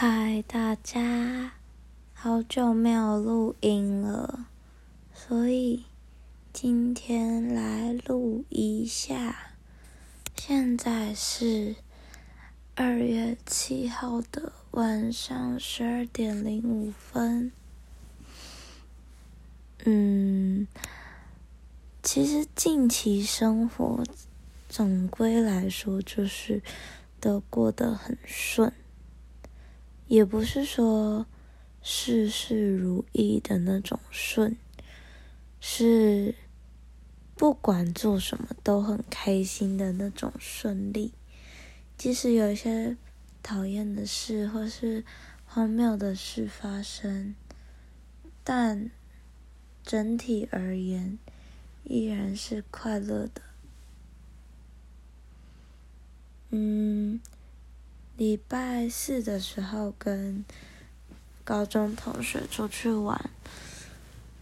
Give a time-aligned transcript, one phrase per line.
[0.00, 1.54] 嗨，大家，
[2.14, 4.46] 好久没有录音了，
[5.12, 5.86] 所以
[6.52, 9.54] 今天来录一下。
[10.36, 11.74] 现在是
[12.76, 17.50] 二月七号的晚上十二点零五分。
[19.84, 20.68] 嗯，
[22.04, 24.04] 其实近期生活
[24.68, 26.62] 总归来说就是
[27.18, 28.72] 都过得很顺。
[30.08, 31.26] 也不是说
[31.82, 34.56] 事事如意的那种顺，
[35.60, 36.34] 是
[37.34, 41.12] 不管做什么都很开心的那种顺利。
[41.98, 42.96] 即使有一些
[43.42, 45.04] 讨厌的事或是
[45.44, 47.34] 荒谬的事发生，
[48.42, 48.90] 但
[49.84, 51.18] 整体而言
[51.84, 53.42] 依然是快乐的。
[56.48, 57.20] 嗯。
[58.18, 60.44] 礼拜四的时候跟
[61.44, 63.30] 高中同学出去玩，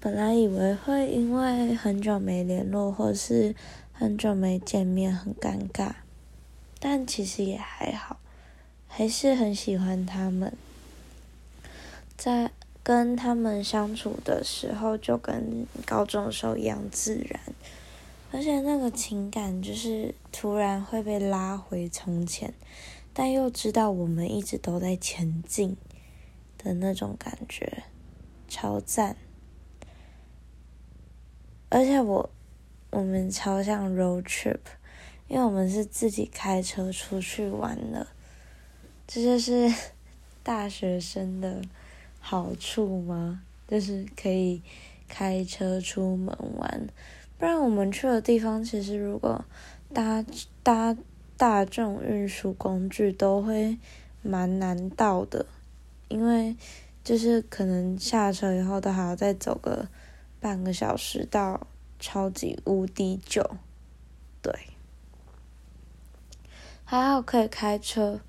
[0.00, 3.54] 本来以为会因为很久没联络或是
[3.92, 5.92] 很久没见面很尴尬，
[6.80, 8.16] 但其实也还好，
[8.88, 10.56] 还是很喜欢他们。
[12.16, 12.50] 在
[12.82, 17.38] 跟他们相处的时候，就跟高中的时候一样自然，
[18.32, 22.54] 而且那个情感就是突然会被拉回从前。
[23.18, 25.74] 但又知道我们一直都在前进
[26.58, 27.84] 的那种感觉，
[28.46, 29.16] 超赞！
[31.70, 32.28] 而且我
[32.90, 34.58] 我们超像 road trip，
[35.28, 38.06] 因为我们是自己开车出去玩的，
[39.06, 39.72] 这就是
[40.44, 41.62] 大学生的
[42.20, 43.42] 好处吗？
[43.66, 44.60] 就是可以
[45.08, 46.86] 开车出门玩，
[47.38, 49.42] 不然我们去的地方其实如果
[49.94, 50.22] 搭
[50.62, 50.94] 搭。
[51.36, 53.78] 大众运输工具都会
[54.22, 55.44] 蛮难到的，
[56.08, 56.56] 因为
[57.04, 59.88] 就是可能下车以后都还要再走个
[60.40, 61.66] 半个小时到
[61.98, 63.56] 超级无敌久，
[64.40, 64.52] 对，
[66.84, 68.20] 还好可以开车。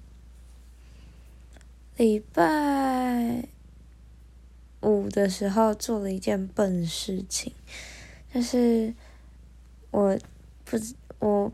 [1.96, 3.48] 礼拜
[4.82, 7.54] 五的时候做了一件笨事情，
[8.34, 8.94] 就是
[9.92, 10.20] 我
[10.66, 10.78] 不
[11.20, 11.54] 我。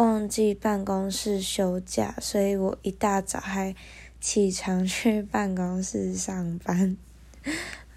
[0.00, 3.76] 忘记办公室休假，所以我一大早还
[4.18, 6.96] 起床去办公室上班。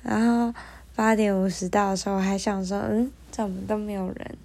[0.01, 0.53] 然后
[0.95, 4.37] 八点五十到的时候，还想说，嗯，怎么都没有人？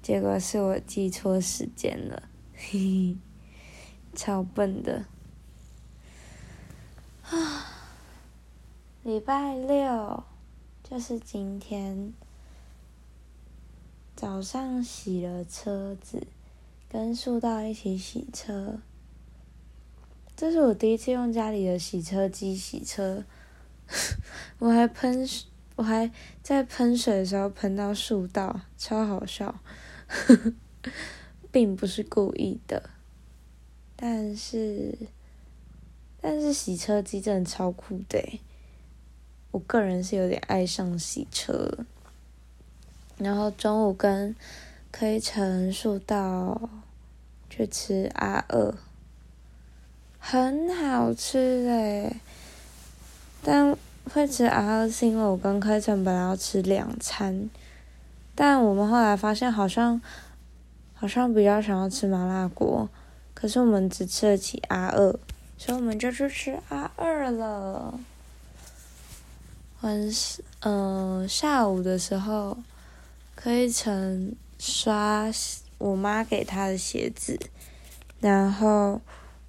[0.00, 2.22] 结果是我记错时间了，
[2.54, 3.16] 嘿嘿，
[4.14, 5.04] 超笨的。
[7.24, 7.66] 啊，
[9.02, 10.22] 礼拜六
[10.84, 12.12] 就是今天
[14.14, 16.28] 早上洗了车子。
[16.92, 18.80] 跟树道一起洗车，
[20.36, 23.22] 这是我第一次用家里的洗车机洗车，
[24.58, 25.24] 我还喷，
[25.76, 26.10] 我还
[26.42, 29.60] 在喷水的时候喷到树道，超好笑，
[31.52, 32.90] 并不是故意的，
[33.94, 34.98] 但是，
[36.20, 38.40] 但是洗车机真的超酷的，
[39.52, 41.86] 我个人是有点爱上洗车，
[43.16, 44.34] 然后中午跟。
[44.92, 46.68] 可以乘树道
[47.48, 48.74] 去吃阿二，
[50.18, 52.16] 很好吃嘞。
[53.42, 53.74] 但
[54.12, 57.48] 会吃阿二是因为我跟柯晨本来要吃两餐，
[58.34, 60.02] 但我们后来发现好像
[60.94, 62.88] 好像比较想要吃麻辣锅，
[63.32, 65.18] 可是我们只吃得起阿二，
[65.56, 67.98] 所以我们就去吃阿二了。
[69.80, 69.98] 晚
[70.60, 72.58] 嗯下午的时候
[73.34, 74.34] 可以乘。
[74.60, 75.32] 刷
[75.78, 77.40] 我妈给她的鞋子，
[78.20, 79.00] 然后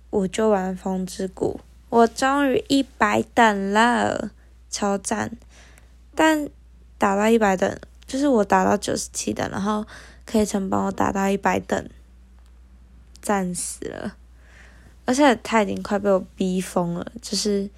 [0.09, 4.31] 我就玩风之谷，我终于一百等了，
[4.69, 5.33] 超赞！
[6.15, 6.49] 但
[6.97, 7.77] 打到一百等，
[8.07, 9.85] 就是我打到九十七等，然后
[10.25, 11.89] 可以成帮我打到一百等，
[13.21, 14.15] 赞死了！
[15.03, 17.69] 而且他已经快被我逼疯了，就是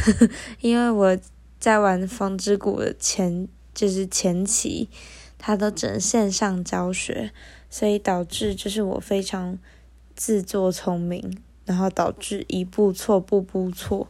[0.60, 1.16] 因为我
[1.58, 4.90] 在玩风之谷的前，就是前期。
[5.44, 7.32] 他都只能线上教学，
[7.68, 9.58] 所以导致就是我非常
[10.14, 14.06] 自作聪明，然后导致一步错步步错，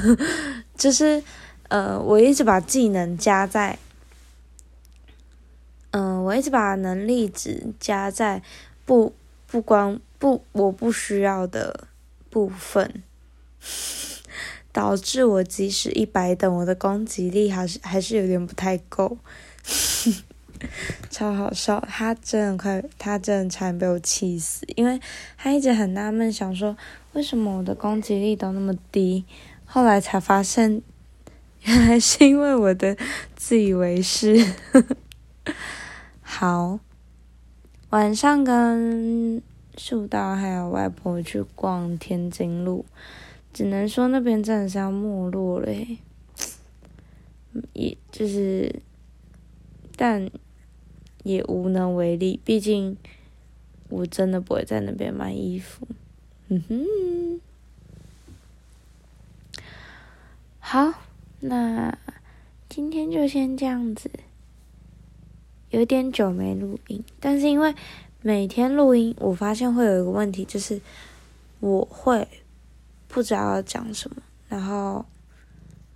[0.76, 1.22] 就是
[1.70, 3.78] 呃，我一直把技能加在，
[5.92, 8.42] 嗯，我一直把能力值加在
[8.84, 9.14] 不
[9.46, 11.88] 不光不我不需要的
[12.28, 13.02] 部分，
[14.70, 19.16] 导致我即使一百等，我的攻击力还是还是有点不太够。
[21.10, 25.00] 超好笑，他真的快，他真的差点被我气死，因为
[25.36, 26.76] 他一直很纳闷，想说
[27.14, 29.24] 为什么我的攻击力都那么低，
[29.64, 30.82] 后来才发现，
[31.64, 32.96] 原来是因为我的
[33.34, 34.54] 自以为是。
[36.22, 36.78] 好，
[37.90, 39.42] 晚上跟
[39.76, 42.84] 树道还有外婆去逛天津路，
[43.52, 45.72] 只能说那边真的是要没落了，
[47.72, 48.80] 也就是，
[49.96, 50.30] 但
[51.22, 52.96] 也无能为力，毕竟
[53.88, 55.86] 我真的不会在那边买衣服。
[56.48, 57.40] 嗯哼，
[60.58, 60.94] 好，
[61.40, 61.98] 那
[62.68, 64.10] 今天就先这样子。
[65.70, 67.72] 有点久没录音，但是因为
[68.22, 70.80] 每天录音，我发现会有一个问题，就是
[71.60, 72.26] 我会
[73.06, 74.16] 不知道要讲什么，
[74.48, 75.06] 然后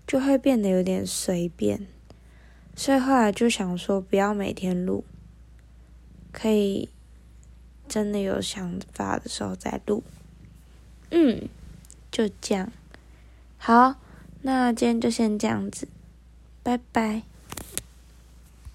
[0.07, 1.89] 就会变得有点随便，
[2.77, 5.03] 所以后来就想说不要每天录，
[6.35, 6.89] 可以
[7.89, 10.03] 真的有想法的时候再录。
[11.11, 11.49] 嗯，
[12.11, 12.73] 就这样，
[13.57, 13.95] 好，
[14.43, 15.87] 那今天就先这样子，
[16.65, 17.23] 拜拜。